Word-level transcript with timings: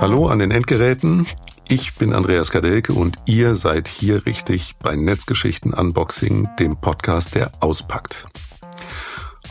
Hallo 0.00 0.28
an 0.28 0.38
den 0.38 0.52
Endgeräten. 0.52 1.26
Ich 1.66 1.96
bin 1.96 2.12
Andreas 2.12 2.50
Kadelke 2.50 2.92
und 2.92 3.16
ihr 3.26 3.56
seid 3.56 3.88
hier 3.88 4.26
richtig 4.26 4.76
bei 4.80 4.94
Netzgeschichten 4.94 5.74
Unboxing, 5.74 6.48
dem 6.56 6.80
Podcast, 6.80 7.34
der 7.34 7.50
auspackt. 7.58 8.28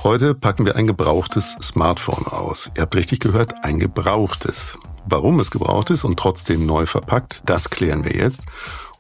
Heute 0.03 0.33
packen 0.35 0.65
wir 0.65 0.77
ein 0.77 0.87
gebrauchtes 0.87 1.57
Smartphone 1.61 2.27
aus. 2.27 2.71
Ihr 2.77 2.83
habt 2.83 2.95
richtig 2.95 3.19
gehört, 3.19 3.65
ein 3.65 3.77
gebrauchtes. 3.77 4.79
Warum 5.05 5.41
es 5.41 5.51
gebraucht 5.51 5.89
ist 5.89 6.05
und 6.05 6.17
trotzdem 6.17 6.65
neu 6.65 6.85
verpackt, 6.85 7.41
das 7.49 7.69
klären 7.69 8.05
wir 8.05 8.15
jetzt. 8.15 8.45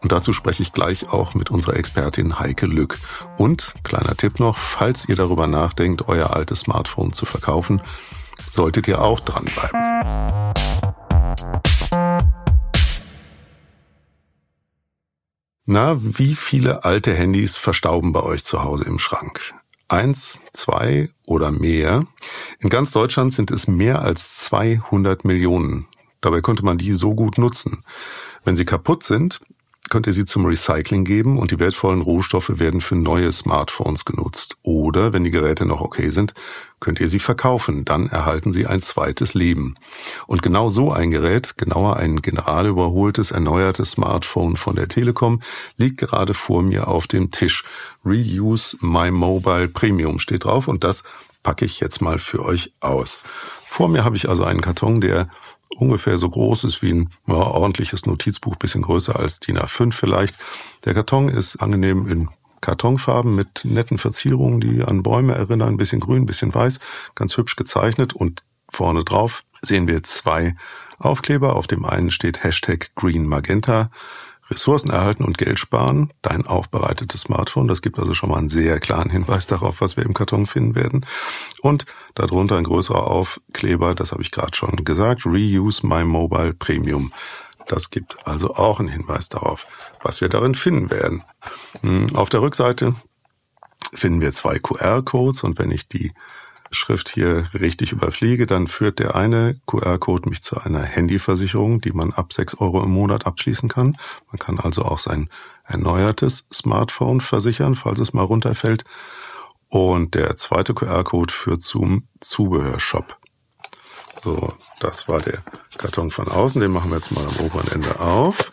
Und 0.01 0.11
dazu 0.11 0.33
spreche 0.33 0.63
ich 0.63 0.73
gleich 0.73 1.07
auch 1.13 1.33
mit 1.33 1.49
unserer 1.49 1.77
Expertin 1.77 2.39
Heike 2.39 2.65
Lück. 2.65 2.99
Und 3.37 3.73
kleiner 3.83 4.17
Tipp 4.17 4.41
noch, 4.41 4.57
falls 4.57 5.07
ihr 5.07 5.15
darüber 5.15 5.47
nachdenkt, 5.47 6.09
euer 6.09 6.35
altes 6.35 6.59
Smartphone 6.59 7.13
zu 7.13 7.25
verkaufen, 7.25 7.81
solltet 8.51 8.89
ihr 8.89 9.01
auch 9.01 9.21
dranbleiben. 9.21 9.86
Na, 15.69 15.97
wie 16.01 16.35
viele 16.35 16.85
alte 16.85 17.13
Handys 17.13 17.57
verstauben 17.57 18.13
bei 18.13 18.23
euch 18.23 18.45
zu 18.45 18.63
Hause 18.63 18.85
im 18.85 18.99
Schrank? 18.99 19.53
Eins, 19.89 20.41
zwei 20.53 21.09
oder 21.25 21.51
mehr? 21.51 22.07
In 22.59 22.69
ganz 22.69 22.91
Deutschland 22.91 23.33
sind 23.33 23.51
es 23.51 23.67
mehr 23.67 24.01
als 24.01 24.37
200 24.37 25.25
Millionen. 25.25 25.89
Dabei 26.21 26.39
könnte 26.39 26.63
man 26.63 26.77
die 26.77 26.93
so 26.93 27.13
gut 27.13 27.37
nutzen. 27.37 27.83
Wenn 28.45 28.55
sie 28.55 28.63
kaputt 28.63 29.03
sind, 29.03 29.41
könnt 29.89 30.07
ihr 30.07 30.13
sie 30.13 30.25
zum 30.25 30.45
Recycling 30.45 31.03
geben 31.03 31.37
und 31.37 31.51
die 31.51 31.59
wertvollen 31.59 32.01
Rohstoffe 32.01 32.59
werden 32.59 32.81
für 32.81 32.95
neue 32.95 33.31
Smartphones 33.31 34.05
genutzt. 34.05 34.57
Oder, 34.63 35.13
wenn 35.13 35.23
die 35.23 35.31
Geräte 35.31 35.65
noch 35.65 35.81
okay 35.81 36.09
sind, 36.09 36.33
könnt 36.79 36.99
ihr 36.99 37.09
sie 37.09 37.19
verkaufen. 37.19 37.85
Dann 37.85 38.07
erhalten 38.07 38.51
sie 38.51 38.67
ein 38.67 38.81
zweites 38.81 39.33
Leben. 39.33 39.75
Und 40.27 40.41
genau 40.41 40.69
so 40.69 40.91
ein 40.91 41.11
Gerät, 41.11 41.57
genauer 41.57 41.97
ein 41.97 42.21
generalüberholtes, 42.21 43.31
erneuertes 43.31 43.91
Smartphone 43.91 44.55
von 44.55 44.75
der 44.75 44.87
Telekom, 44.87 45.41
liegt 45.77 45.97
gerade 45.97 46.33
vor 46.33 46.61
mir 46.61 46.87
auf 46.87 47.07
dem 47.07 47.31
Tisch. 47.31 47.63
Reuse 48.05 48.77
My 48.81 49.11
Mobile 49.11 49.67
Premium 49.67 50.19
steht 50.19 50.45
drauf 50.45 50.67
und 50.67 50.83
das 50.83 51.03
packe 51.43 51.65
ich 51.65 51.79
jetzt 51.79 52.01
mal 52.01 52.17
für 52.17 52.43
euch 52.43 52.73
aus. 52.81 53.23
Vor 53.63 53.89
mir 53.89 54.03
habe 54.03 54.15
ich 54.15 54.27
also 54.27 54.43
einen 54.43 54.61
Karton, 54.61 55.01
der 55.01 55.29
ungefähr 55.75 56.17
so 56.17 56.29
groß 56.29 56.63
ist 56.63 56.81
wie 56.81 56.93
ein 56.93 57.09
ja, 57.27 57.35
ordentliches 57.35 58.05
Notizbuch, 58.05 58.55
bisschen 58.55 58.81
größer 58.81 59.17
als 59.17 59.39
DIN 59.39 59.57
A5 59.57 59.93
vielleicht. 59.93 60.35
Der 60.85 60.93
Karton 60.93 61.29
ist 61.29 61.57
angenehm 61.57 62.07
in 62.07 62.29
Kartonfarben 62.61 63.35
mit 63.35 63.65
netten 63.65 63.97
Verzierungen, 63.97 64.59
die 64.59 64.83
an 64.83 65.03
Bäume 65.03 65.35
erinnern, 65.35 65.69
ein 65.69 65.77
bisschen 65.77 65.99
grün, 65.99 66.23
ein 66.23 66.25
bisschen 66.25 66.53
weiß, 66.53 66.79
ganz 67.15 67.37
hübsch 67.37 67.55
gezeichnet 67.55 68.13
und 68.13 68.43
vorne 68.69 69.03
drauf 69.03 69.43
sehen 69.61 69.87
wir 69.87 70.03
zwei 70.03 70.55
Aufkleber. 70.99 71.55
Auf 71.55 71.67
dem 71.67 71.85
einen 71.85 72.11
steht 72.11 72.43
Hashtag 72.43 72.91
Green 72.95 73.27
Magenta 73.27 73.91
Ressourcen 74.49 74.89
erhalten 74.89 75.23
und 75.23 75.37
Geld 75.37 75.59
sparen, 75.59 76.13
dein 76.21 76.45
aufbereitetes 76.45 77.21
Smartphone. 77.21 77.67
Das 77.67 77.81
gibt 77.81 77.99
also 77.99 78.13
schon 78.13 78.29
mal 78.29 78.37
einen 78.37 78.49
sehr 78.49 78.79
klaren 78.79 79.09
Hinweis 79.09 79.47
darauf, 79.47 79.81
was 79.81 79.97
wir 79.97 80.05
im 80.05 80.13
Karton 80.13 80.47
finden 80.47 80.75
werden. 80.75 81.05
Und 81.61 81.85
darunter 82.15 82.57
ein 82.57 82.63
größerer 82.63 83.07
Aufkleber, 83.07 83.95
das 83.95 84.11
habe 84.11 84.21
ich 84.21 84.31
gerade 84.31 84.55
schon 84.55 84.83
gesagt, 84.83 85.25
Reuse 85.25 85.85
My 85.85 86.03
Mobile 86.03 86.53
Premium. 86.53 87.11
Das 87.67 87.89
gibt 87.89 88.25
also 88.25 88.55
auch 88.55 88.79
einen 88.79 88.89
Hinweis 88.89 89.27
darauf, 89.29 89.67
was 90.01 90.21
wir 90.21 90.29
darin 90.29 90.55
finden 90.55 90.89
werden. 90.89 91.23
Hm, 91.81 92.15
auf 92.15 92.29
der 92.29 92.41
Rückseite 92.41 92.95
finden 93.93 94.21
wir 94.21 94.31
zwei 94.31 94.59
QR-Codes 94.59 95.43
und 95.43 95.59
wenn 95.59 95.71
ich 95.71 95.87
die 95.87 96.13
Schrift 96.71 97.09
hier 97.09 97.49
richtig 97.53 97.91
überfliege, 97.91 98.45
dann 98.45 98.67
führt 98.67 98.99
der 98.99 99.15
eine 99.15 99.59
QR-Code 99.65 100.29
mich 100.29 100.41
zu 100.41 100.59
einer 100.59 100.83
Handyversicherung, 100.83 101.81
die 101.81 101.91
man 101.91 102.13
ab 102.13 102.33
sechs 102.33 102.55
Euro 102.55 102.83
im 102.83 102.91
Monat 102.91 103.25
abschließen 103.25 103.69
kann. 103.69 103.97
Man 104.31 104.39
kann 104.39 104.59
also 104.59 104.83
auch 104.83 104.99
sein 104.99 105.29
erneuertes 105.65 106.45
Smartphone 106.53 107.21
versichern, 107.21 107.75
falls 107.75 107.99
es 107.99 108.13
mal 108.13 108.23
runterfällt. 108.23 108.83
Und 109.69 110.15
der 110.15 110.37
zweite 110.37 110.73
QR-Code 110.73 111.33
führt 111.33 111.61
zum 111.61 112.07
Zubehörshop. 112.21 113.17
So, 114.23 114.53
das 114.79 115.07
war 115.07 115.19
der 115.19 115.43
Karton 115.77 116.11
von 116.11 116.27
außen. 116.27 116.59
Den 116.61 116.71
machen 116.71 116.89
wir 116.89 116.97
jetzt 116.97 117.11
mal 117.11 117.25
am 117.25 117.35
oberen 117.37 117.67
Ende 117.67 117.99
auf. 117.99 118.49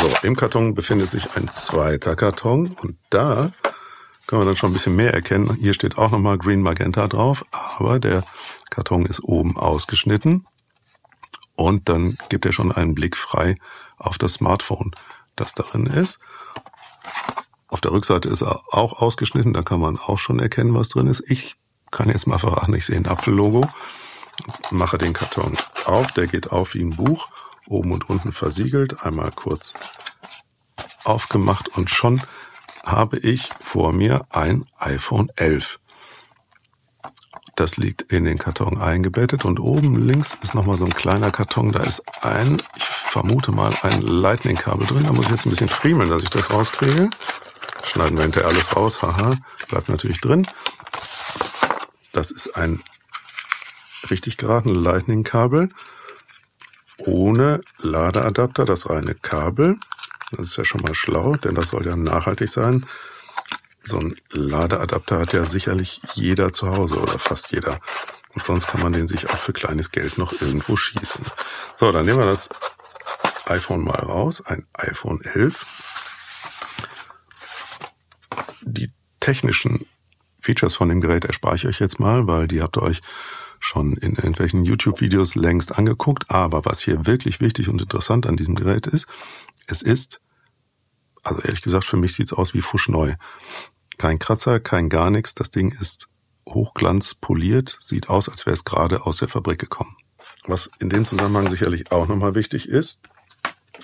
So, 0.00 0.10
im 0.22 0.34
Karton 0.34 0.74
befindet 0.74 1.10
sich 1.10 1.36
ein 1.36 1.48
zweiter 1.50 2.16
Karton 2.16 2.74
und 2.80 2.96
da 3.10 3.52
können 4.30 4.42
wir 4.42 4.46
dann 4.46 4.54
schon 4.54 4.70
ein 4.70 4.74
bisschen 4.74 4.94
mehr 4.94 5.12
erkennen. 5.12 5.56
Hier 5.56 5.74
steht 5.74 5.98
auch 5.98 6.12
nochmal 6.12 6.38
Green 6.38 6.62
Magenta 6.62 7.08
drauf, 7.08 7.44
aber 7.50 7.98
der 7.98 8.24
Karton 8.70 9.04
ist 9.04 9.24
oben 9.24 9.56
ausgeschnitten 9.56 10.46
und 11.56 11.88
dann 11.88 12.16
gibt 12.28 12.46
er 12.46 12.52
schon 12.52 12.70
einen 12.70 12.94
Blick 12.94 13.16
frei 13.16 13.56
auf 13.96 14.18
das 14.18 14.34
Smartphone, 14.34 14.92
das 15.34 15.54
darin 15.54 15.86
ist. 15.86 16.20
Auf 17.66 17.80
der 17.80 17.90
Rückseite 17.90 18.28
ist 18.28 18.42
er 18.42 18.62
auch 18.72 19.02
ausgeschnitten, 19.02 19.52
da 19.52 19.62
kann 19.62 19.80
man 19.80 19.98
auch 19.98 20.18
schon 20.18 20.38
erkennen, 20.38 20.76
was 20.76 20.90
drin 20.90 21.08
ist. 21.08 21.28
Ich 21.28 21.56
kann 21.90 22.08
jetzt 22.08 22.28
mal 22.28 22.38
verraten, 22.38 22.74
ich 22.74 22.86
sehe 22.86 22.98
ein 22.98 23.08
Apfellogo, 23.08 23.68
mache 24.70 24.96
den 24.96 25.12
Karton 25.12 25.58
auf, 25.86 26.12
der 26.12 26.28
geht 26.28 26.52
auf 26.52 26.74
wie 26.74 26.82
ein 26.82 26.94
Buch, 26.94 27.26
oben 27.66 27.90
und 27.90 28.08
unten 28.08 28.30
versiegelt, 28.30 29.04
einmal 29.04 29.32
kurz 29.32 29.74
aufgemacht 31.02 31.66
und 31.76 31.90
schon 31.90 32.22
habe 32.84 33.18
ich 33.18 33.50
vor 33.64 33.92
mir 33.92 34.26
ein 34.30 34.64
iPhone 34.78 35.30
11. 35.36 35.78
Das 37.56 37.76
liegt 37.76 38.02
in 38.02 38.24
den 38.24 38.38
Karton 38.38 38.80
eingebettet 38.80 39.44
und 39.44 39.60
oben 39.60 40.06
links 40.06 40.36
ist 40.42 40.54
nochmal 40.54 40.78
so 40.78 40.84
ein 40.84 40.94
kleiner 40.94 41.30
Karton. 41.30 41.72
Da 41.72 41.82
ist 41.82 42.02
ein, 42.22 42.62
ich 42.76 42.84
vermute 42.84 43.52
mal, 43.52 43.74
ein 43.82 44.00
Lightning-Kabel 44.00 44.86
drin. 44.86 45.04
Da 45.04 45.12
muss 45.12 45.26
ich 45.26 45.32
jetzt 45.32 45.46
ein 45.46 45.50
bisschen 45.50 45.68
friemeln, 45.68 46.08
dass 46.08 46.22
ich 46.22 46.30
das 46.30 46.50
rauskriege. 46.50 47.10
Schneiden 47.82 48.16
wir 48.16 48.22
hinterher 48.22 48.48
alles 48.48 48.74
raus. 48.74 49.02
Haha, 49.02 49.36
bleibt 49.68 49.88
natürlich 49.88 50.20
drin. 50.20 50.46
Das 52.12 52.30
ist 52.30 52.56
ein 52.56 52.82
richtig 54.10 54.36
geraten 54.36 54.74
Lightning-Kabel 54.74 55.70
ohne 57.06 57.62
Ladeadapter, 57.78 58.64
das 58.64 58.88
reine 58.88 59.14
Kabel. 59.14 59.78
Das 60.30 60.50
ist 60.50 60.56
ja 60.56 60.64
schon 60.64 60.82
mal 60.82 60.94
schlau, 60.94 61.36
denn 61.36 61.54
das 61.54 61.68
soll 61.68 61.86
ja 61.86 61.96
nachhaltig 61.96 62.48
sein. 62.48 62.86
So 63.82 63.98
ein 63.98 64.16
Ladeadapter 64.30 65.18
hat 65.18 65.32
ja 65.32 65.46
sicherlich 65.46 66.00
jeder 66.14 66.52
zu 66.52 66.68
Hause 66.68 66.98
oder 67.00 67.18
fast 67.18 67.52
jeder. 67.52 67.80
Und 68.34 68.44
sonst 68.44 68.68
kann 68.68 68.80
man 68.80 68.92
den 68.92 69.06
sich 69.06 69.28
auch 69.30 69.38
für 69.38 69.52
kleines 69.52 69.90
Geld 69.90 70.18
noch 70.18 70.32
irgendwo 70.40 70.76
schießen. 70.76 71.24
So, 71.76 71.90
dann 71.90 72.06
nehmen 72.06 72.18
wir 72.18 72.26
das 72.26 72.48
iPhone 73.46 73.82
mal 73.82 73.98
raus. 73.98 74.44
Ein 74.44 74.66
iPhone 74.74 75.20
11. 75.22 75.66
Die 78.62 78.92
technischen 79.18 79.86
Features 80.40 80.74
von 80.74 80.88
dem 80.88 81.00
Gerät 81.00 81.24
erspare 81.24 81.56
ich 81.56 81.66
euch 81.66 81.80
jetzt 81.80 81.98
mal, 81.98 82.26
weil 82.26 82.46
die 82.46 82.62
habt 82.62 82.76
ihr 82.76 82.82
euch 82.82 83.00
schon 83.58 83.96
in 83.96 84.14
irgendwelchen 84.14 84.64
YouTube-Videos 84.64 85.34
längst 85.34 85.76
angeguckt. 85.76 86.30
Aber 86.30 86.64
was 86.64 86.80
hier 86.80 87.06
wirklich 87.06 87.40
wichtig 87.40 87.68
und 87.68 87.82
interessant 87.82 88.26
an 88.26 88.36
diesem 88.36 88.54
Gerät 88.54 88.86
ist, 88.86 89.06
es 89.70 89.82
ist, 89.82 90.20
also 91.22 91.40
ehrlich 91.42 91.62
gesagt, 91.62 91.84
für 91.84 91.96
mich 91.96 92.14
sieht's 92.14 92.32
aus 92.32 92.54
wie 92.54 92.60
fuschneu. 92.60 93.14
Kein 93.98 94.18
Kratzer, 94.18 94.60
kein 94.60 94.88
gar 94.88 95.10
nichts. 95.10 95.34
Das 95.34 95.50
Ding 95.50 95.72
ist 95.72 96.08
hochglanz 96.48 97.14
poliert, 97.14 97.76
sieht 97.80 98.08
aus, 98.08 98.28
als 98.28 98.46
wäre 98.46 98.54
es 98.54 98.64
gerade 98.64 99.06
aus 99.06 99.18
der 99.18 99.28
Fabrik 99.28 99.60
gekommen. 99.60 99.96
Was 100.46 100.70
in 100.78 100.90
dem 100.90 101.04
Zusammenhang 101.04 101.48
sicherlich 101.50 101.92
auch 101.92 102.08
nochmal 102.08 102.34
wichtig 102.34 102.68
ist, 102.68 103.02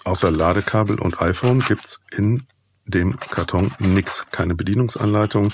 außer 0.05 0.31
Ladekabel 0.31 0.99
und 0.99 1.21
iPhone 1.21 1.61
gibt's 1.61 2.01
in 2.11 2.47
dem 2.87 3.19
Karton 3.19 3.75
nix. 3.79 4.27
Keine 4.31 4.55
Bedienungsanleitung, 4.55 5.53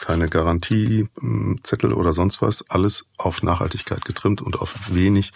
keine 0.00 0.28
Garantiezettel 0.28 1.92
oder 1.92 2.12
sonst 2.12 2.40
was. 2.40 2.68
Alles 2.70 3.06
auf 3.18 3.42
Nachhaltigkeit 3.42 4.04
getrimmt 4.04 4.40
und 4.40 4.58
auf 4.58 4.74
wenig 4.90 5.32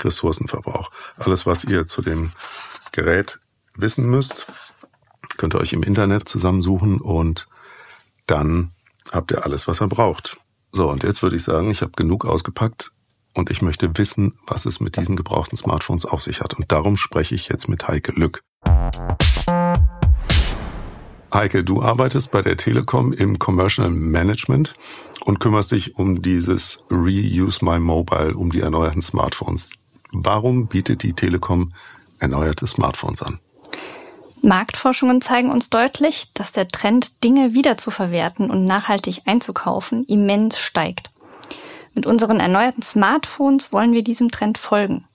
Ressourcenverbrauch. 0.00 0.90
Alles, 1.16 1.46
was 1.46 1.64
ihr 1.64 1.86
zu 1.86 2.02
dem 2.02 2.32
Gerät 2.92 3.40
wissen 3.76 4.08
müsst, 4.08 4.46
könnt 5.36 5.54
ihr 5.54 5.60
euch 5.60 5.72
im 5.72 5.82
Internet 5.82 6.28
zusammensuchen 6.28 7.00
und 7.00 7.46
dann 8.26 8.72
habt 9.12 9.30
ihr 9.32 9.44
alles, 9.44 9.68
was 9.68 9.80
ihr 9.80 9.88
braucht. 9.88 10.38
So, 10.72 10.90
und 10.90 11.02
jetzt 11.02 11.22
würde 11.22 11.36
ich 11.36 11.44
sagen, 11.44 11.70
ich 11.70 11.82
habe 11.82 11.92
genug 11.96 12.24
ausgepackt 12.24 12.92
und 13.32 13.50
ich 13.50 13.62
möchte 13.62 13.96
wissen, 13.96 14.38
was 14.46 14.66
es 14.66 14.80
mit 14.80 14.96
diesen 14.96 15.16
gebrauchten 15.16 15.56
Smartphones 15.56 16.04
auf 16.04 16.22
sich 16.22 16.40
hat. 16.40 16.54
Und 16.54 16.70
darum 16.72 16.96
spreche 16.96 17.34
ich 17.34 17.48
jetzt 17.48 17.68
mit 17.68 17.86
Heike 17.88 18.12
Lück. 18.12 18.42
Heike, 21.32 21.64
du 21.64 21.82
arbeitest 21.82 22.30
bei 22.30 22.42
der 22.42 22.56
Telekom 22.56 23.12
im 23.12 23.40
Commercial 23.40 23.90
Management 23.90 24.74
und 25.24 25.40
kümmerst 25.40 25.72
dich 25.72 25.96
um 25.96 26.22
dieses 26.22 26.84
Reuse 26.90 27.64
My 27.64 27.80
Mobile, 27.80 28.34
um 28.34 28.52
die 28.52 28.60
erneuerten 28.60 29.02
Smartphones. 29.02 29.72
Warum 30.12 30.68
bietet 30.68 31.02
die 31.02 31.12
Telekom 31.12 31.72
erneuerte 32.20 32.68
Smartphones 32.68 33.20
an? 33.22 33.40
Marktforschungen 34.44 35.20
zeigen 35.20 35.50
uns 35.50 35.70
deutlich, 35.70 36.32
dass 36.34 36.52
der 36.52 36.68
Trend, 36.68 37.24
Dinge 37.24 37.54
wiederzuverwerten 37.54 38.50
und 38.50 38.66
nachhaltig 38.66 39.22
einzukaufen, 39.26 40.04
immens 40.04 40.58
steigt. 40.58 41.10
Mit 41.94 42.06
unseren 42.06 42.40
erneuerten 42.40 42.82
Smartphones 42.82 43.72
wollen 43.72 43.92
wir 43.92 44.04
diesem 44.04 44.30
Trend 44.30 44.58
folgen. 44.58 45.06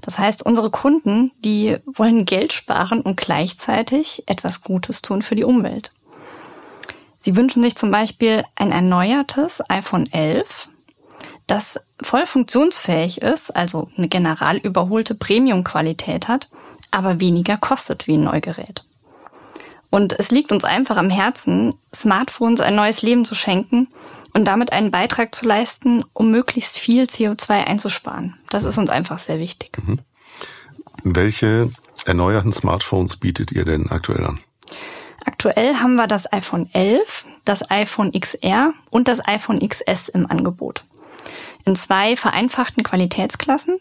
Das 0.00 0.18
heißt, 0.18 0.44
unsere 0.44 0.70
Kunden, 0.70 1.32
die 1.38 1.78
wollen 1.86 2.26
Geld 2.26 2.52
sparen 2.52 3.00
und 3.00 3.16
gleichzeitig 3.16 4.24
etwas 4.26 4.62
Gutes 4.62 5.02
tun 5.02 5.22
für 5.22 5.36
die 5.36 5.44
Umwelt. 5.44 5.92
Sie 7.18 7.36
wünschen 7.36 7.62
sich 7.62 7.76
zum 7.76 7.90
Beispiel 7.90 8.44
ein 8.54 8.70
erneuertes 8.70 9.62
iPhone 9.70 10.10
11, 10.12 10.68
das 11.46 11.80
voll 12.02 12.26
funktionsfähig 12.26 13.22
ist, 13.22 13.54
also 13.54 13.88
eine 13.96 14.08
general 14.08 14.58
überholte 14.58 15.14
Premium-Qualität 15.14 16.28
hat, 16.28 16.48
aber 16.94 17.20
weniger 17.20 17.56
kostet 17.56 18.06
wie 18.06 18.16
ein 18.16 18.24
Neugerät. 18.24 18.84
Und 19.90 20.12
es 20.18 20.30
liegt 20.30 20.50
uns 20.50 20.64
einfach 20.64 20.96
am 20.96 21.10
Herzen, 21.10 21.74
Smartphones 21.94 22.60
ein 22.60 22.74
neues 22.74 23.02
Leben 23.02 23.24
zu 23.24 23.34
schenken 23.34 23.88
und 24.32 24.44
damit 24.44 24.72
einen 24.72 24.90
Beitrag 24.90 25.34
zu 25.34 25.46
leisten, 25.46 26.04
um 26.12 26.30
möglichst 26.30 26.78
viel 26.78 27.04
CO2 27.04 27.64
einzusparen. 27.64 28.36
Das 28.50 28.64
ist 28.64 28.78
uns 28.78 28.90
einfach 28.90 29.18
sehr 29.18 29.38
wichtig. 29.38 29.78
Mhm. 29.84 30.00
Welche 31.04 31.70
erneuerten 32.06 32.52
Smartphones 32.52 33.18
bietet 33.18 33.52
ihr 33.52 33.64
denn 33.64 33.88
aktuell 33.90 34.24
an? 34.24 34.40
Aktuell 35.24 35.76
haben 35.76 35.94
wir 35.94 36.06
das 36.06 36.32
iPhone 36.32 36.68
11, 36.72 37.24
das 37.44 37.70
iPhone 37.70 38.12
XR 38.12 38.72
und 38.90 39.08
das 39.08 39.26
iPhone 39.26 39.60
XS 39.66 40.08
im 40.08 40.30
Angebot. 40.30 40.84
In 41.64 41.76
zwei 41.76 42.16
vereinfachten 42.16 42.82
Qualitätsklassen, 42.82 43.78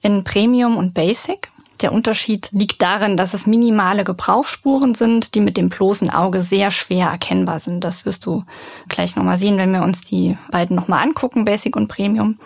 in 0.00 0.24
Premium 0.24 0.76
und 0.76 0.94
Basic. 0.94 1.50
Der 1.80 1.92
Unterschied 1.92 2.48
liegt 2.50 2.82
darin, 2.82 3.16
dass 3.16 3.34
es 3.34 3.46
minimale 3.46 4.02
Gebrauchsspuren 4.02 4.94
sind, 4.94 5.34
die 5.34 5.40
mit 5.40 5.56
dem 5.56 5.68
bloßen 5.68 6.10
Auge 6.10 6.42
sehr 6.42 6.70
schwer 6.70 7.06
erkennbar 7.08 7.60
sind. 7.60 7.82
Das 7.84 8.04
wirst 8.04 8.26
du 8.26 8.44
gleich 8.88 9.14
nochmal 9.14 9.38
sehen, 9.38 9.58
wenn 9.58 9.72
wir 9.72 9.82
uns 9.82 10.02
die 10.02 10.36
beiden 10.50 10.74
nochmal 10.74 11.02
angucken, 11.02 11.44
Basic 11.44 11.76
und 11.76 11.88
Premium. 11.88 12.38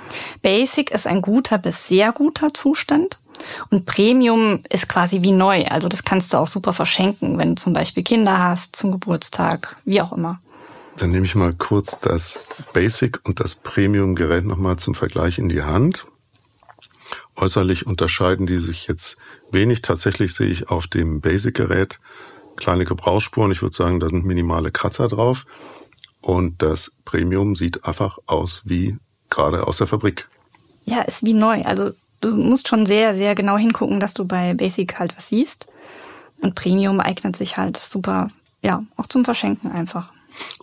Basic 0.42 0.90
ist 0.90 1.06
ein 1.06 1.22
guter 1.22 1.58
bis 1.58 1.88
sehr 1.88 2.12
guter 2.12 2.52
Zustand. 2.52 3.18
Und 3.70 3.86
Premium 3.86 4.60
ist 4.68 4.88
quasi 4.88 5.22
wie 5.22 5.32
neu. 5.32 5.64
Also 5.64 5.88
das 5.88 6.04
kannst 6.04 6.32
du 6.32 6.36
auch 6.36 6.46
super 6.46 6.72
verschenken, 6.72 7.38
wenn 7.38 7.54
du 7.54 7.62
zum 7.62 7.72
Beispiel 7.72 8.02
Kinder 8.02 8.38
hast, 8.38 8.76
zum 8.76 8.92
Geburtstag, 8.92 9.76
wie 9.84 10.00
auch 10.00 10.12
immer. 10.12 10.40
Dann 10.98 11.10
nehme 11.10 11.24
ich 11.24 11.34
mal 11.34 11.54
kurz 11.54 11.98
das 12.00 12.40
Basic 12.74 13.20
und 13.24 13.40
das 13.40 13.54
Premium-Gerät 13.54 14.44
nochmal 14.44 14.76
zum 14.76 14.94
Vergleich 14.94 15.38
in 15.38 15.48
die 15.48 15.62
Hand. 15.62 16.06
Äußerlich 17.42 17.88
unterscheiden 17.88 18.46
die 18.46 18.60
sich 18.60 18.86
jetzt 18.86 19.16
wenig. 19.50 19.82
Tatsächlich 19.82 20.32
sehe 20.32 20.46
ich 20.46 20.70
auf 20.70 20.86
dem 20.86 21.20
Basic-Gerät 21.20 21.98
kleine 22.56 22.84
Gebrauchsspuren. 22.84 23.50
Ich 23.50 23.62
würde 23.62 23.74
sagen, 23.74 23.98
da 23.98 24.08
sind 24.08 24.24
minimale 24.24 24.70
Kratzer 24.70 25.08
drauf. 25.08 25.44
Und 26.20 26.62
das 26.62 26.92
Premium 27.04 27.56
sieht 27.56 27.84
einfach 27.84 28.18
aus 28.26 28.62
wie 28.64 28.96
gerade 29.28 29.66
aus 29.66 29.78
der 29.78 29.88
Fabrik. 29.88 30.28
Ja, 30.84 31.00
ist 31.02 31.24
wie 31.24 31.34
neu. 31.34 31.62
Also 31.64 31.90
du 32.20 32.30
musst 32.36 32.68
schon 32.68 32.86
sehr, 32.86 33.12
sehr 33.12 33.34
genau 33.34 33.56
hingucken, 33.56 33.98
dass 33.98 34.14
du 34.14 34.24
bei 34.24 34.54
Basic 34.54 35.00
halt 35.00 35.16
was 35.16 35.28
siehst. 35.28 35.66
Und 36.42 36.54
Premium 36.54 37.00
eignet 37.00 37.34
sich 37.34 37.56
halt 37.56 37.76
super, 37.76 38.30
ja, 38.62 38.84
auch 38.96 39.08
zum 39.08 39.24
Verschenken 39.24 39.72
einfach. 39.72 40.12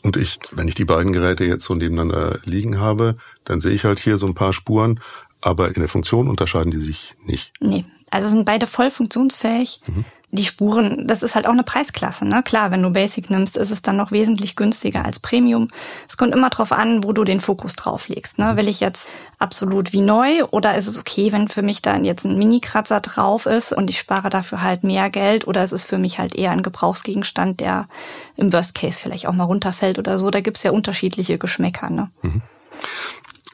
Und 0.02 0.16
ich, 0.16 0.40
wenn 0.52 0.70
ich 0.70 0.76
die 0.76 0.86
beiden 0.86 1.12
Geräte 1.12 1.44
jetzt 1.44 1.66
so 1.66 1.76
nebeneinander 1.76 2.40
liegen 2.46 2.80
habe, 2.80 3.18
dann 3.44 3.60
sehe 3.60 3.74
ich 3.74 3.84
halt 3.84 4.00
hier 4.00 4.18
so 4.18 4.28
ein 4.28 4.34
paar 4.34 4.54
Spuren, 4.54 5.02
aber 5.42 5.68
in 5.68 5.82
der 5.82 5.90
Funktion 5.90 6.28
unterscheiden 6.28 6.72
die 6.72 6.80
sich 6.80 7.16
nicht. 7.24 7.54
Nee, 7.60 7.86
also 8.12 8.30
sind 8.30 8.46
beide 8.46 8.68
voll 8.68 8.92
funktionsfähig. 8.92 9.82
Mhm 9.88 10.06
die 10.32 10.46
Spuren, 10.46 11.08
das 11.08 11.24
ist 11.24 11.34
halt 11.34 11.48
auch 11.48 11.54
eine 11.54 11.64
Preisklasse. 11.64 12.24
Ne? 12.26 12.44
Klar, 12.44 12.70
wenn 12.70 12.84
du 12.84 12.92
Basic 12.92 13.32
nimmst, 13.32 13.58
ist 13.58 13.72
es 13.72 13.82
dann 13.82 13.98
noch 13.98 14.12
wesentlich 14.12 14.56
günstiger 14.56 15.04
als 15.04 15.20
Premium. 15.20 15.70
Es 16.08 16.18
kommt 16.18 16.36
immer 16.36 16.52
drauf 16.52 16.72
an, 16.72 17.04
wo 17.04 17.14
du 17.14 17.24
den 17.24 17.40
Fokus 17.40 17.74
drauf 17.74 18.08
legst. 18.10 18.38
Ne? 18.38 18.56
Will 18.56 18.68
ich 18.68 18.80
jetzt 18.80 19.10
absolut 19.40 19.92
wie 19.92 20.02
neu 20.02 20.44
oder 20.52 20.78
ist 20.78 20.86
es 20.86 21.00
okay, 21.00 21.32
wenn 21.32 21.48
für 21.48 21.64
mich 21.64 21.82
da 21.82 21.98
jetzt 21.98 22.26
ein 22.26 22.38
Mini-Kratzer 22.38 23.00
drauf 23.00 23.48
ist 23.48 23.74
und 23.74 23.90
ich 23.90 23.98
spare 23.98 24.30
dafür 24.30 24.62
halt 24.62 24.84
mehr 24.84 25.10
Geld 25.10 25.48
oder 25.48 25.64
ist 25.64 25.72
es 25.72 25.84
für 25.84 25.98
mich 25.98 26.20
halt 26.20 26.36
eher 26.36 26.52
ein 26.52 26.64
Gebrauchsgegenstand, 26.64 27.60
der 27.60 27.88
im 28.36 28.54
Worst 28.54 28.76
Case 28.76 29.00
vielleicht 29.02 29.28
auch 29.28 29.34
mal 29.34 29.46
runterfällt 29.46 29.98
oder 29.98 30.20
so. 30.20 30.30
Da 30.30 30.42
gibt's 30.42 30.62
ja 30.62 30.72
unterschiedliche 30.72 31.40
Geschmäcker. 31.40 31.90
Ne? 31.90 32.12
Mhm. 32.22 32.42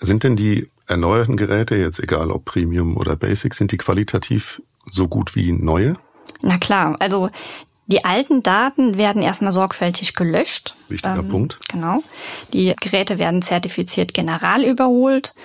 Sind 0.01 0.23
denn 0.23 0.35
die 0.35 0.69
erneuerten 0.87 1.37
Geräte, 1.37 1.75
jetzt 1.75 1.99
egal 1.99 2.31
ob 2.31 2.45
Premium 2.45 2.97
oder 2.97 3.15
Basic, 3.15 3.53
sind 3.53 3.71
die 3.71 3.77
qualitativ 3.77 4.61
so 4.89 5.07
gut 5.07 5.35
wie 5.35 5.51
neue? 5.51 5.95
Na 6.41 6.57
klar, 6.57 6.95
also 6.99 7.29
die 7.87 8.03
alten 8.03 8.41
Daten 8.41 8.97
werden 8.97 9.21
erstmal 9.21 9.51
sorgfältig 9.51 10.15
gelöscht. 10.15 10.75
Wichtiger 10.89 11.19
ähm, 11.19 11.29
Punkt. 11.29 11.59
Genau. 11.69 12.01
Die 12.51 12.73
Geräte 12.81 13.19
werden 13.19 13.41
zertifiziert 13.41 14.13
general 14.13 14.63
überholt. 14.63 15.35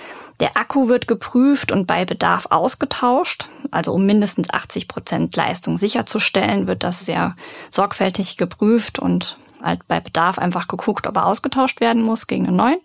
Der 0.41 0.57
Akku 0.57 0.89
wird 0.89 1.07
geprüft 1.07 1.71
und 1.71 1.87
bei 1.87 2.07
Bedarf 2.07 2.47
ausgetauscht. 2.49 3.49
Also 3.71 3.93
um 3.93 4.07
mindestens 4.07 4.49
80 4.49 4.89
Prozent 4.89 5.37
Leistung 5.37 5.77
sicherzustellen, 5.77 6.67
wird 6.67 6.83
das 6.83 7.05
sehr 7.05 7.37
sorgfältig 7.71 8.39
geprüft 8.39 8.99
und 8.99 9.37
halt 9.63 9.87
bei 9.87 10.01
Bedarf 10.01 10.39
einfach 10.39 10.67
geguckt, 10.67 11.07
ob 11.07 11.17
er 11.17 11.27
ausgetauscht 11.27 11.83
werden 11.83 12.03
muss 12.03 12.27
gegen 12.27 12.47
einen 12.47 12.57
neuen. 12.57 12.81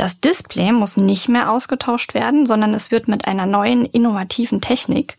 Das 0.00 0.18
Display 0.18 0.72
muss 0.72 0.96
nicht 0.96 1.28
mehr 1.28 1.52
ausgetauscht 1.52 2.14
werden, 2.14 2.46
sondern 2.46 2.72
es 2.72 2.90
wird 2.90 3.06
mit 3.06 3.26
einer 3.26 3.44
neuen 3.44 3.84
innovativen 3.84 4.62
Technik, 4.62 5.18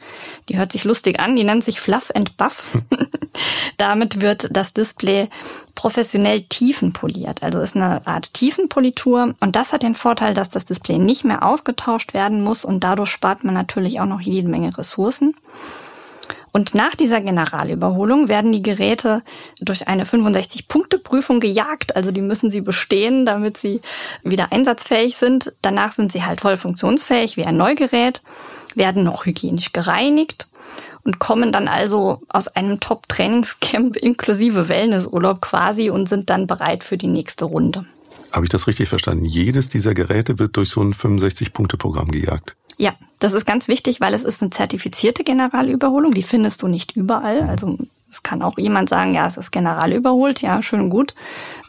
die 0.50 0.58
hört 0.58 0.72
sich 0.72 0.86
lustig 0.86 1.20
an, 1.20 1.36
die 1.36 1.44
nennt 1.44 1.64
sich 1.64 1.80
Fluff 1.80 2.10
and 2.16 2.36
Buff. 2.36 2.64
Damit 3.78 4.22
wird 4.22 4.48
das 4.50 4.74
Display 4.74 5.30
professionell 5.76 6.42
tiefenpoliert. 6.50 7.44
Also 7.44 7.60
ist 7.60 7.76
eine 7.76 8.08
Art 8.08 8.34
Tiefenpolitur 8.34 9.36
und 9.40 9.56
das 9.56 9.72
hat 9.72 9.84
den 9.84 9.94
Vorteil, 9.94 10.34
dass 10.34 10.50
das 10.50 10.66
Display 10.66 10.98
nicht 10.98 11.26
mehr 11.26 11.44
ausgetauscht 11.44 12.16
werden 12.16 12.42
muss 12.42 12.66
und 12.66 12.84
dadurch 12.84 13.12
spart 13.12 13.44
man 13.44 13.54
natürlich 13.54 14.00
auch 14.00 14.08
noch 14.08 14.22
jede 14.22 14.50
Menge 14.50 14.76
Ressourcen. 14.76 15.36
Und 16.52 16.76
nach 16.76 16.96
dieser 16.96 17.22
Generalüberholung 17.22 18.28
werden 18.28 18.52
die 18.52 18.62
Geräte 18.62 19.24
durch 19.60 19.88
eine 19.88 20.04
65-Punkte-Prüfung 20.04 21.40
gejagt. 21.40 21.96
Also 21.96 22.12
die 22.12 22.22
müssen 22.22 22.52
sie 22.52 22.62
bestehen, 22.62 23.26
damit 23.26 23.58
sie 23.58 23.82
wieder 24.24 24.52
einsatzfähig 24.52 25.16
sind. 25.16 25.54
Danach 25.62 25.94
sind 25.94 26.12
sie 26.12 26.24
halt 26.24 26.42
voll 26.42 26.58
funktionsfähig 26.58 27.38
wie 27.38 27.46
ein 27.46 27.58
Neugerät, 27.58 28.22
werden 28.76 29.04
noch 29.04 29.26
hygienisch 29.26 29.72
gereinigt 29.72 30.50
und 31.04 31.20
kommen 31.20 31.52
dann 31.52 31.68
also 31.68 32.22
aus 32.28 32.48
einem 32.50 32.80
Top-Trainingscamp 32.80 33.96
inklusive 33.96 34.70
Wellnessurlaub 34.70 35.42
quasi 35.42 35.90
und 35.90 36.10
sind 36.10 36.30
dann 36.30 36.48
bereit 36.48 36.84
für 36.84 36.98
die 36.98 37.08
nächste 37.08 37.46
Runde. 37.46 37.86
Habe 38.32 38.46
ich 38.46 38.50
das 38.50 38.68
richtig 38.68 38.88
verstanden? 38.88 39.26
Jedes 39.26 39.70
dieser 39.70 39.94
Geräte 39.94 40.40
wird 40.40 40.56
durch 40.56 40.70
so 40.70 40.82
ein 40.82 40.94
65-Punkte-Programm 40.94 42.12
gejagt? 42.12 42.56
Ja, 42.78 42.94
das 43.20 43.34
ist 43.34 43.46
ganz 43.46 43.68
wichtig, 43.68 44.02
weil 44.02 44.14
es 44.14 44.24
ist 44.24 44.42
eine 44.42 44.50
zertifizierte 44.50 45.24
Generalüberholung. 45.24 46.14
Die 46.14 46.24
findest 46.24 46.62
du 46.62 46.68
nicht 46.68 46.96
überall. 46.96 47.42
Also 47.42 47.78
es 48.10 48.24
kann 48.24 48.42
auch 48.42 48.58
jemand 48.58 48.90
sagen, 48.90 49.14
ja, 49.14 49.26
es 49.26 49.38
ist 49.38 49.52
generalüberholt, 49.52 50.42
ja, 50.42 50.62
schön 50.62 50.82
und 50.82 50.90
gut. 50.90 51.16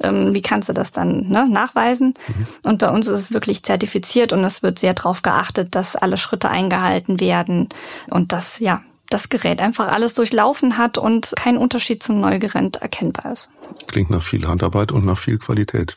Ähm, 0.01 0.35
wie 0.35 0.43
kannst 0.43 0.69
du 0.69 0.73
das 0.73 0.91
dann 0.91 1.29
ne, 1.29 1.49
nachweisen? 1.49 2.15
Mhm. 2.27 2.47
Und 2.65 2.79
bei 2.79 2.91
uns 2.91 3.07
ist 3.07 3.21
es 3.21 3.33
wirklich 3.33 3.63
zertifiziert 3.63 4.33
und 4.33 4.45
es 4.45 4.63
wird 4.63 4.81
sehr 4.81 4.95
darauf 4.95 5.23
geachtet, 5.23 5.75
dass 5.75 5.95
alle 5.95 6.19
Schritte 6.19 6.51
eingehalten 6.51 7.21
werden 7.21 7.69
und 8.11 8.33
dass 8.33 8.59
ja 8.59 8.83
das 9.09 9.29
Gerät 9.29 9.61
einfach 9.61 9.89
alles 9.89 10.15
durchlaufen 10.15 10.79
hat 10.79 10.99
und 10.99 11.33
kein 11.37 11.57
Unterschied 11.57 12.03
zum 12.03 12.21
Neugerät 12.21 12.77
erkennbar 12.77 13.33
ist. 13.33 13.51
Klingt 13.87 14.11
nach 14.11 14.23
viel 14.23 14.47
Handarbeit 14.49 14.91
und 14.91 15.05
nach 15.05 15.19
viel 15.19 15.39
Qualität. 15.39 15.95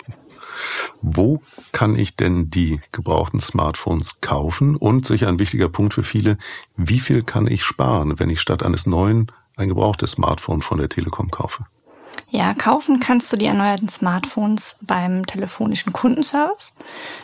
Wo 1.02 1.42
kann 1.72 1.96
ich 1.96 2.16
denn 2.16 2.50
die 2.50 2.82
gebrauchten 2.92 3.40
Smartphones 3.40 4.22
kaufen? 4.22 4.76
Und 4.76 5.06
sicher 5.06 5.28
ein 5.28 5.40
wichtiger 5.40 5.70
Punkt 5.70 5.94
für 5.94 6.04
viele, 6.04 6.38
wie 6.76 7.00
viel 7.00 7.24
kann 7.24 7.48
ich 7.48 7.64
sparen, 7.64 8.20
wenn 8.20 8.30
ich 8.30 8.42
statt 8.42 8.64
eines 8.64 8.86
neuen 8.86 9.32
ein 9.58 9.70
gebrauchtes 9.70 10.12
Smartphone 10.12 10.62
von 10.62 10.78
der 10.78 10.90
Telekom 10.90 11.32
kaufe? 11.32 11.66
Ja, 12.30 12.54
kaufen 12.54 13.00
kannst 13.00 13.32
du 13.32 13.38
die 13.38 13.46
erneuerten 13.46 13.88
Smartphones 13.88 14.78
beim 14.82 15.26
telefonischen 15.26 15.94
Kundenservice. 15.94 16.74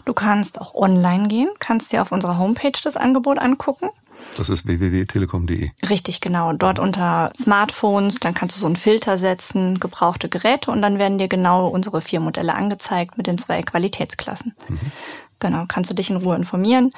Du 0.05 0.13
kannst 0.13 0.61
auch 0.61 0.73
online 0.73 1.27
gehen, 1.27 1.49
kannst 1.59 1.91
dir 1.91 2.01
auf 2.01 2.11
unserer 2.11 2.37
Homepage 2.37 2.79
das 2.83 2.97
Angebot 2.97 3.39
angucken. 3.39 3.89
Das 4.37 4.49
ist 4.49 4.65
www.telekom.de. 4.65 5.71
Richtig, 5.89 6.21
genau. 6.21 6.53
Dort 6.53 6.79
unter 6.79 7.31
Smartphones, 7.35 8.15
dann 8.15 8.33
kannst 8.33 8.55
du 8.55 8.59
so 8.59 8.65
einen 8.65 8.75
Filter 8.75 9.17
setzen, 9.17 9.79
gebrauchte 9.79 10.29
Geräte 10.29 10.71
und 10.71 10.81
dann 10.81 10.99
werden 10.99 11.17
dir 11.17 11.27
genau 11.27 11.67
unsere 11.67 12.01
vier 12.01 12.19
Modelle 12.19 12.55
angezeigt 12.55 13.17
mit 13.17 13.27
den 13.27 13.37
zwei 13.37 13.61
Qualitätsklassen. 13.61 14.55
Mhm. 14.69 14.79
Genau, 15.39 15.65
kannst 15.67 15.89
du 15.89 15.95
dich 15.95 16.09
in 16.09 16.17
Ruhe 16.17 16.35
informieren. 16.35 16.91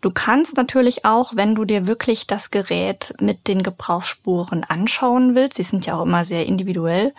Du 0.00 0.10
kannst 0.10 0.56
natürlich 0.56 1.04
auch, 1.04 1.36
wenn 1.36 1.54
du 1.54 1.66
dir 1.66 1.86
wirklich 1.86 2.26
das 2.26 2.50
Gerät 2.50 3.12
mit 3.20 3.48
den 3.48 3.62
Gebrauchsspuren 3.62 4.64
anschauen 4.64 5.34
willst, 5.34 5.56
sie 5.56 5.62
sind 5.62 5.84
ja 5.84 5.94
auch 5.94 6.02
immer 6.02 6.24
sehr 6.24 6.46
individuell, 6.46 7.12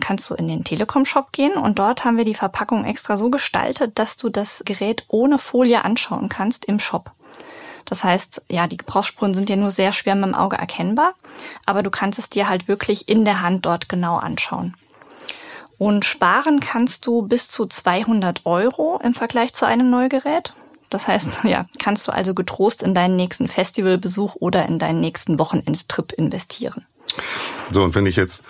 kannst 0.00 0.30
du 0.30 0.34
in 0.34 0.46
den 0.46 0.62
Telekom-Shop 0.62 1.32
gehen 1.32 1.54
und 1.54 1.80
dort 1.80 2.04
haben 2.04 2.16
wir 2.16 2.24
die 2.24 2.34
Verpackung 2.34 2.84
extra 2.84 3.16
so 3.16 3.28
gestaltet, 3.28 3.98
dass 3.98 4.16
du 4.16 4.28
das 4.28 4.62
Gerät 4.64 5.04
ohne 5.08 5.38
Folie 5.38 5.84
anschauen 5.84 6.28
kannst 6.28 6.64
im 6.66 6.78
Shop. 6.78 7.10
Das 7.88 8.04
heißt, 8.04 8.42
ja, 8.48 8.66
die 8.66 8.76
Gebrauchsspuren 8.76 9.34
sind 9.34 9.48
ja 9.48 9.56
nur 9.56 9.70
sehr 9.70 9.92
schwer 9.92 10.14
mit 10.14 10.26
dem 10.26 10.34
Auge 10.34 10.56
erkennbar, 10.56 11.14
aber 11.64 11.82
du 11.82 11.90
kannst 11.90 12.18
es 12.18 12.28
dir 12.28 12.48
halt 12.48 12.68
wirklich 12.68 13.08
in 13.08 13.24
der 13.24 13.40
Hand 13.40 13.64
dort 13.64 13.88
genau 13.88 14.16
anschauen. 14.16 14.74
Und 15.78 16.04
sparen 16.04 16.60
kannst 16.60 17.06
du 17.06 17.22
bis 17.22 17.48
zu 17.48 17.66
200 17.66 18.44
Euro 18.44 19.00
im 19.02 19.14
Vergleich 19.14 19.54
zu 19.54 19.64
einem 19.64 19.90
Neugerät. 19.90 20.52
Das 20.90 21.08
heißt, 21.08 21.40
ja, 21.44 21.66
kannst 21.78 22.06
du 22.08 22.12
also 22.12 22.34
getrost 22.34 22.82
in 22.82 22.94
deinen 22.94 23.16
nächsten 23.16 23.48
Festivalbesuch 23.48 24.36
oder 24.36 24.66
in 24.66 24.78
deinen 24.78 25.00
nächsten 25.00 25.38
Wochenendtrip 25.38 26.12
investieren. 26.12 26.84
So, 27.70 27.82
und 27.82 27.94
wenn 27.94 28.06
ich 28.06 28.16
jetzt 28.16 28.42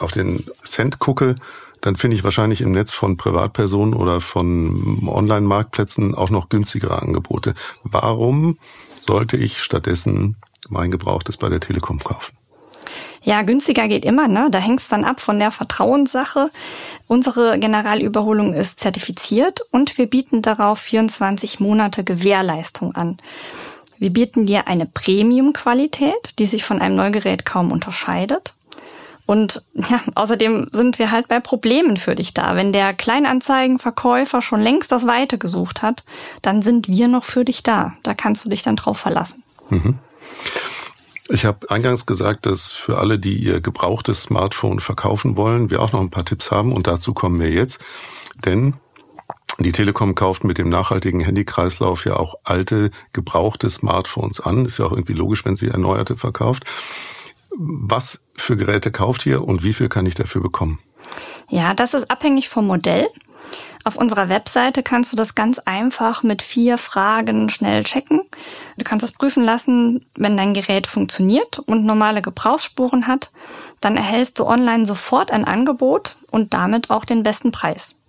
auf 0.00 0.10
den 0.10 0.44
Cent 0.64 0.98
gucke, 0.98 1.36
dann 1.86 1.94
finde 1.94 2.16
ich 2.16 2.24
wahrscheinlich 2.24 2.62
im 2.62 2.72
Netz 2.72 2.90
von 2.90 3.16
Privatpersonen 3.16 3.94
oder 3.94 4.20
von 4.20 5.06
Online-Marktplätzen 5.06 6.16
auch 6.16 6.30
noch 6.30 6.48
günstigere 6.48 7.00
Angebote. 7.00 7.54
Warum 7.84 8.58
sollte 8.98 9.36
ich 9.36 9.62
stattdessen 9.62 10.34
mein 10.68 10.90
Gebrauchtes 10.90 11.36
bei 11.36 11.48
der 11.48 11.60
Telekom 11.60 12.00
kaufen? 12.00 12.36
Ja, 13.22 13.42
günstiger 13.42 13.86
geht 13.86 14.04
immer, 14.04 14.26
ne? 14.26 14.48
Da 14.50 14.58
hängt 14.58 14.80
es 14.80 14.88
dann 14.88 15.04
ab 15.04 15.20
von 15.20 15.38
der 15.38 15.52
Vertrauenssache. 15.52 16.50
Unsere 17.06 17.56
Generalüberholung 17.60 18.52
ist 18.52 18.80
zertifiziert 18.80 19.60
und 19.70 19.96
wir 19.96 20.08
bieten 20.08 20.42
darauf 20.42 20.80
24 20.80 21.60
Monate 21.60 22.02
Gewährleistung 22.02 22.96
an. 22.96 23.18
Wir 23.96 24.10
bieten 24.10 24.44
dir 24.44 24.66
eine 24.66 24.86
Premium-Qualität, 24.86 26.34
die 26.40 26.46
sich 26.46 26.64
von 26.64 26.80
einem 26.80 26.96
Neugerät 26.96 27.46
kaum 27.46 27.70
unterscheidet. 27.70 28.55
Und 29.26 29.62
ja, 29.74 30.00
außerdem 30.14 30.68
sind 30.72 30.98
wir 31.00 31.10
halt 31.10 31.26
bei 31.28 31.40
Problemen 31.40 31.96
für 31.96 32.14
dich 32.14 32.32
da. 32.32 32.54
Wenn 32.54 32.72
der 32.72 32.94
Kleinanzeigenverkäufer 32.94 34.40
schon 34.40 34.60
längst 34.60 34.92
das 34.92 35.06
Weite 35.06 35.36
gesucht 35.36 35.82
hat, 35.82 36.04
dann 36.42 36.62
sind 36.62 36.88
wir 36.88 37.08
noch 37.08 37.24
für 37.24 37.44
dich 37.44 37.64
da. 37.64 37.94
Da 38.04 38.14
kannst 38.14 38.44
du 38.44 38.48
dich 38.48 38.62
dann 38.62 38.76
drauf 38.76 38.98
verlassen. 38.98 39.42
Mhm. 39.68 39.98
Ich 41.28 41.44
habe 41.44 41.68
eingangs 41.70 42.06
gesagt, 42.06 42.46
dass 42.46 42.70
für 42.70 42.98
alle, 42.98 43.18
die 43.18 43.36
ihr 43.36 43.60
gebrauchtes 43.60 44.22
Smartphone 44.22 44.78
verkaufen 44.78 45.36
wollen, 45.36 45.70
wir 45.70 45.82
auch 45.82 45.90
noch 45.90 46.00
ein 46.00 46.10
paar 46.10 46.24
Tipps 46.24 46.52
haben 46.52 46.72
und 46.72 46.86
dazu 46.86 47.12
kommen 47.12 47.40
wir 47.40 47.50
jetzt. 47.50 47.84
Denn 48.44 48.74
die 49.58 49.72
Telekom 49.72 50.14
kauft 50.14 50.44
mit 50.44 50.58
dem 50.58 50.68
nachhaltigen 50.68 51.20
Handykreislauf 51.20 52.04
ja 52.04 52.14
auch 52.14 52.36
alte, 52.44 52.90
gebrauchte 53.12 53.70
Smartphones 53.70 54.38
an. 54.38 54.66
Ist 54.66 54.78
ja 54.78 54.84
auch 54.84 54.92
irgendwie 54.92 55.14
logisch, 55.14 55.44
wenn 55.44 55.56
sie 55.56 55.68
erneuerte 55.68 56.16
verkauft. 56.16 56.64
Was 57.58 58.22
für 58.36 58.56
Geräte 58.56 58.90
kauft 58.90 59.24
ihr 59.26 59.42
und 59.42 59.62
wie 59.62 59.72
viel 59.72 59.88
kann 59.88 60.06
ich 60.06 60.14
dafür 60.14 60.42
bekommen? 60.42 60.78
Ja, 61.48 61.74
das 61.74 61.94
ist 61.94 62.10
abhängig 62.10 62.48
vom 62.48 62.66
Modell. 62.66 63.08
Auf 63.84 63.96
unserer 63.96 64.28
Webseite 64.28 64.82
kannst 64.82 65.12
du 65.12 65.16
das 65.16 65.36
ganz 65.36 65.60
einfach 65.60 66.24
mit 66.24 66.42
vier 66.42 66.76
Fragen 66.76 67.48
schnell 67.48 67.84
checken. 67.84 68.20
Du 68.76 68.84
kannst 68.84 69.04
es 69.04 69.12
prüfen 69.12 69.44
lassen, 69.44 70.04
wenn 70.16 70.36
dein 70.36 70.54
Gerät 70.54 70.88
funktioniert 70.88 71.60
und 71.60 71.84
normale 71.84 72.20
Gebrauchsspuren 72.20 73.06
hat, 73.06 73.30
dann 73.80 73.96
erhältst 73.96 74.40
du 74.40 74.44
online 74.46 74.86
sofort 74.86 75.30
ein 75.30 75.44
Angebot 75.44 76.16
und 76.30 76.52
damit 76.52 76.90
auch 76.90 77.04
den 77.04 77.22
besten 77.22 77.52
Preis. 77.52 78.00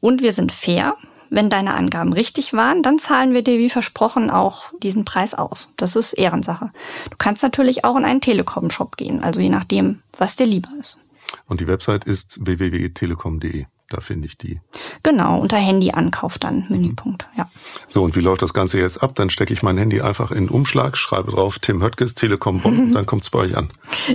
Und 0.00 0.22
wir 0.22 0.32
sind 0.32 0.50
fair. 0.50 0.96
Wenn 1.30 1.50
deine 1.50 1.74
Angaben 1.74 2.12
richtig 2.12 2.52
waren, 2.52 2.82
dann 2.82 2.98
zahlen 2.98 3.32
wir 3.32 3.42
dir 3.42 3.58
wie 3.58 3.70
versprochen 3.70 4.30
auch 4.30 4.64
diesen 4.82 5.04
Preis 5.04 5.34
aus. 5.34 5.72
Das 5.76 5.96
ist 5.96 6.12
Ehrensache. 6.12 6.70
Du 7.10 7.16
kannst 7.16 7.42
natürlich 7.42 7.84
auch 7.84 7.96
in 7.96 8.04
einen 8.04 8.20
Telekom-Shop 8.20 8.96
gehen, 8.96 9.22
also 9.22 9.40
je 9.40 9.50
nachdem, 9.50 10.02
was 10.18 10.36
dir 10.36 10.46
lieber 10.46 10.70
ist. 10.78 10.98
Und 11.46 11.60
die 11.60 11.66
Website 11.66 12.04
ist 12.04 12.44
www.telekom.de. 12.44 13.66
Da 13.88 14.00
finde 14.00 14.26
ich 14.26 14.36
die. 14.36 14.60
Genau, 15.04 15.38
unter 15.38 15.58
Handy-Ankauf 15.58 16.38
dann, 16.38 16.66
Menüpunkt, 16.68 17.28
ja. 17.36 17.48
So, 17.86 18.02
und 18.02 18.16
wie 18.16 18.20
läuft 18.20 18.42
das 18.42 18.52
Ganze 18.52 18.80
jetzt 18.80 19.00
ab? 19.00 19.14
Dann 19.14 19.30
stecke 19.30 19.52
ich 19.52 19.62
mein 19.62 19.78
Handy 19.78 20.00
einfach 20.00 20.32
in 20.32 20.46
den 20.46 20.48
Umschlag, 20.48 20.96
schreibe 20.96 21.30
drauf 21.30 21.60
Tim 21.60 21.82
Höttges, 21.84 22.16
Telekom 22.16 22.60
Bonn, 22.60 22.78
und 22.78 22.92
dann 22.94 23.06
kommt 23.06 23.22
es 23.22 23.30
bei 23.30 23.38
euch 23.38 23.56
an. 23.56 23.68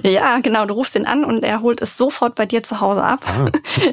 Ja, 0.04 0.40
genau, 0.40 0.66
du 0.66 0.74
rufst 0.74 0.96
ihn 0.96 1.06
an 1.06 1.24
und 1.24 1.44
er 1.44 1.62
holt 1.62 1.82
es 1.82 1.96
sofort 1.96 2.36
bei 2.36 2.46
dir 2.46 2.64
zu 2.64 2.82
Hause 2.82 3.02
ab. 3.02 3.20
Ah. 3.26 3.46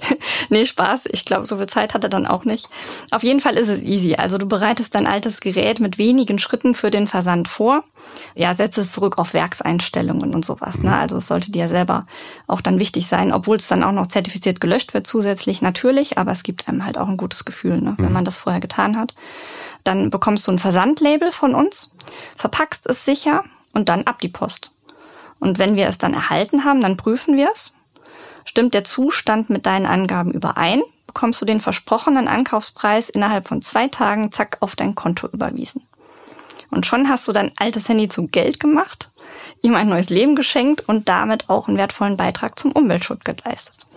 nee, 0.49 0.65
Spaß, 0.65 1.07
ich 1.13 1.25
glaube, 1.25 1.47
so 1.47 1.57
viel 1.59 1.67
Zeit 1.67 1.95
hat 1.95 2.03
er 2.03 2.11
dann 2.11 2.27
auch 2.27 2.45
nicht. 2.45 2.69
Auf 3.13 3.23
jeden 3.23 3.39
Fall 3.39 3.55
ist 3.55 3.69
es 3.69 3.83
easy. 3.83 4.17
Also 4.17 4.37
du 4.37 4.47
bereitest 4.47 4.97
dein 4.97 5.07
altes 5.07 5.39
Gerät 5.39 5.79
mit 5.79 5.97
wenigen 5.97 6.41
Schritten 6.41 6.75
für 6.75 6.91
den 6.91 7.07
Versand 7.07 7.47
vor. 7.47 7.85
Ja, 8.35 8.55
setzt 8.55 8.79
es 8.79 8.93
zurück 8.93 9.19
auf 9.19 9.35
Werkseinstellungen 9.35 10.35
und 10.35 10.45
sowas. 10.45 10.79
Ne? 10.79 10.91
Mhm. 10.91 10.97
Also 10.97 11.19
es 11.19 11.29
sollte 11.29 11.53
dir 11.53 11.69
selber 11.69 12.07
auch 12.49 12.61
dann 12.61 12.81
wichtig 12.81 13.07
sein, 13.07 13.33
obwohl 13.33 13.57
es 13.57 13.69
dann 13.69 13.85
auch 13.85 13.93
noch 13.93 14.09
zertifiziert 14.09 14.61
gelöscht 14.61 14.95
wird 14.95 15.07
zusätzlich 15.07 15.63
natürlich, 15.69 16.17
aber 16.17 16.33
es 16.33 16.43
gibt 16.43 16.67
einem 16.67 16.85
halt 16.85 16.97
auch 16.97 17.09
ein 17.09 17.19
gutes 17.19 17.45
Gefühl, 17.45 17.81
ne, 17.81 17.95
wenn 17.99 18.07
mhm. 18.07 18.13
man 18.13 18.25
das 18.25 18.39
vorher 18.39 18.61
getan 18.61 18.97
hat. 18.97 19.15
Dann 19.85 20.09
bekommst 20.09 20.47
du 20.47 20.53
ein 20.53 20.59
Versandlabel 20.59 21.31
von 21.31 21.55
uns, 21.55 21.95
verpackst 22.37 22.89
es 22.89 23.05
sicher 23.05 23.45
und 23.75 23.91
dann 23.91 24.05
ab 24.05 24.21
die 24.21 24.29
Post. 24.29 24.73
Und 25.41 25.59
wenn 25.59 25.77
wir 25.77 25.87
es 25.87 25.99
dann 25.99 26.15
erhalten 26.15 26.65
haben, 26.65 26.81
dann 26.81 26.97
prüfen 26.97 27.37
wir 27.37 27.51
es. 27.53 27.75
Stimmt 28.45 28.73
der 28.73 28.85
Zustand 28.85 29.51
mit 29.51 29.67
deinen 29.67 29.85
Angaben 29.87 30.33
überein, 30.33 30.83
bekommst 31.07 31.41
du 31.43 31.45
den 31.45 31.61
versprochenen 31.61 32.29
Ankaufspreis 32.29 33.11
innerhalb 33.11 33.47
von 33.47 33.61
zwei 33.61 33.89
Tagen 33.89 34.33
zack 34.33 34.57
auf 34.61 34.75
dein 34.75 34.95
Konto 34.95 35.29
überwiesen. 35.29 35.83
Und 36.71 36.87
schon 36.87 37.09
hast 37.09 37.29
du 37.29 37.33
dein 37.33 37.53
altes 37.57 37.89
Handy 37.89 38.09
zu 38.09 38.27
Geld 38.27 38.59
gemacht, 38.59 39.11
ihm 39.61 39.75
ein 39.75 39.89
neues 39.89 40.09
Leben 40.09 40.35
geschenkt 40.35 40.89
und 40.89 41.09
damit 41.09 41.51
auch 41.51 41.69
einen 41.69 41.77
wertvollen 41.77 42.17
Beitrag 42.17 42.59
zum 42.59 42.73
Umweltschutz 42.73 43.25
geleistet 43.25 43.88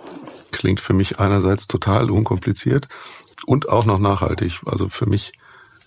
klingt 0.52 0.80
für 0.80 0.94
mich 0.94 1.20
einerseits 1.20 1.68
total 1.68 2.12
unkompliziert 2.12 2.88
und 3.46 3.70
auch 3.70 3.86
noch 3.86 4.00
nachhaltig. 4.00 4.62
Also 4.66 4.90
für 4.90 5.06
mich 5.06 5.34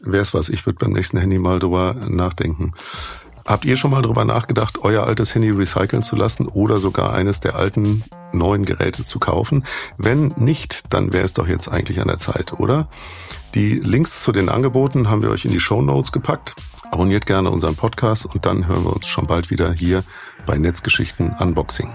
wäre 0.00 0.22
es 0.22 0.34
was, 0.34 0.48
ich 0.48 0.66
würde 0.66 0.78
beim 0.78 0.92
nächsten 0.92 1.18
Handy 1.18 1.38
mal 1.38 1.58
drüber 1.58 1.94
nachdenken. 2.08 2.72
Habt 3.46 3.66
ihr 3.66 3.76
schon 3.76 3.90
mal 3.90 4.00
drüber 4.00 4.24
nachgedacht, 4.24 4.78
euer 4.80 5.06
altes 5.06 5.34
Handy 5.34 5.50
recyceln 5.50 6.02
zu 6.02 6.16
lassen 6.16 6.48
oder 6.48 6.78
sogar 6.78 7.12
eines 7.12 7.40
der 7.40 7.56
alten 7.56 8.02
neuen 8.32 8.64
Geräte 8.64 9.04
zu 9.04 9.18
kaufen? 9.18 9.66
Wenn 9.98 10.28
nicht, 10.36 10.94
dann 10.94 11.12
wäre 11.12 11.26
es 11.26 11.34
doch 11.34 11.46
jetzt 11.46 11.68
eigentlich 11.68 12.00
an 12.00 12.08
der 12.08 12.18
Zeit, 12.18 12.54
oder? 12.54 12.88
Die 13.54 13.74
Links 13.74 14.22
zu 14.22 14.32
den 14.32 14.48
Angeboten 14.48 15.10
haben 15.10 15.20
wir 15.20 15.30
euch 15.30 15.44
in 15.44 15.52
die 15.52 15.60
Show 15.60 15.82
Notes 15.82 16.10
gepackt. 16.10 16.54
Abonniert 16.90 17.26
gerne 17.26 17.50
unseren 17.50 17.76
Podcast 17.76 18.24
und 18.24 18.46
dann 18.46 18.66
hören 18.66 18.84
wir 18.84 18.94
uns 18.94 19.06
schon 19.06 19.26
bald 19.26 19.50
wieder 19.50 19.72
hier 19.72 20.04
bei 20.46 20.56
Netzgeschichten 20.56 21.34
Unboxing. 21.38 21.90